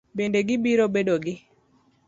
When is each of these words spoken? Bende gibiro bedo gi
Bende 0.15 0.39
gibiro 0.47 0.85
bedo 0.93 1.15
gi 1.23 1.35